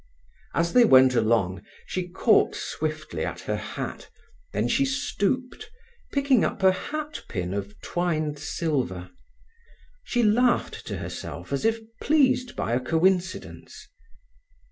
As 0.55 0.73
they 0.73 0.83
went 0.83 1.13
along 1.13 1.63
she 1.85 2.07
caught 2.07 2.55
swiftly 2.55 3.23
at 3.23 3.41
her 3.41 3.55
hat; 3.55 4.09
then 4.51 4.67
she 4.67 4.83
stooped, 4.83 5.69
picking 6.11 6.43
up 6.43 6.63
a 6.63 6.71
hat 6.71 7.21
pin 7.29 7.53
of 7.53 7.79
twined 7.81 8.39
silver. 8.39 9.11
She 10.03 10.23
laughed 10.23 10.87
to 10.87 10.97
herself 10.97 11.53
as 11.53 11.65
if 11.65 11.77
pleased 12.01 12.55
by 12.55 12.73
a 12.73 12.79
coincidence. 12.79 13.87